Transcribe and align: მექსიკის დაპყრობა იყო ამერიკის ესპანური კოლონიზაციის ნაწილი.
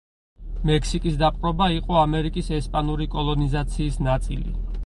მექსიკის 0.69 1.19
დაპყრობა 1.23 1.69
იყო 1.75 1.99
ამერიკის 2.05 2.51
ესპანური 2.61 3.11
კოლონიზაციის 3.17 4.05
ნაწილი. 4.09 4.61